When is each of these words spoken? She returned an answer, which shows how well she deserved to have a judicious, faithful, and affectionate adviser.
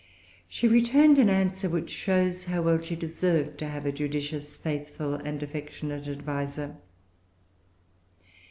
She 0.47 0.67
returned 0.67 1.19
an 1.19 1.29
answer, 1.29 1.69
which 1.69 1.91
shows 1.91 2.45
how 2.45 2.63
well 2.63 2.81
she 2.81 2.95
deserved 2.95 3.59
to 3.59 3.67
have 3.67 3.85
a 3.85 3.91
judicious, 3.91 4.57
faithful, 4.57 5.13
and 5.13 5.43
affectionate 5.43 6.07
adviser. 6.07 6.75